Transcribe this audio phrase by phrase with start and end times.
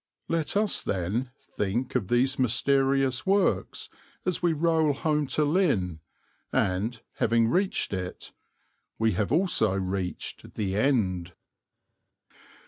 [0.27, 3.87] Let us, then, think of these mysterious works
[4.25, 5.99] as we roll home to Lynn;
[6.51, 8.31] and, having reached it,
[8.97, 11.33] we have also reached the end.